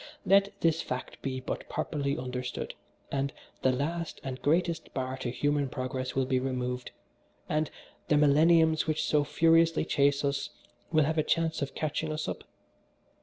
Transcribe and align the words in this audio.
Let 0.25 0.59
this 0.61 0.81
fact 0.81 1.21
be 1.21 1.39
but 1.41 1.69
properly 1.69 2.17
understood, 2.17 2.73
and 3.11 3.31
the 3.61 3.71
last 3.71 4.19
and 4.23 4.41
greatest 4.41 4.91
bar 4.95 5.15
to 5.17 5.29
human 5.29 5.69
progress 5.69 6.15
will 6.15 6.25
be 6.25 6.39
removed, 6.39 6.89
and 7.47 7.69
'the 8.07 8.17
millenniums 8.17 8.87
which 8.87 9.03
so 9.03 9.23
furiously 9.23 9.85
chase 9.85 10.25
us' 10.25 10.49
will 10.91 11.03
have 11.05 11.19
a 11.19 11.23
chance 11.23 11.61
of 11.61 11.75
catching 11.75 12.11
us 12.11 12.27
up. 12.27 12.45